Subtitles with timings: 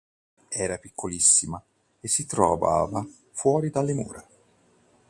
[0.49, 1.61] Era piccolissima
[1.99, 4.27] e si trovava fuori dalle mura.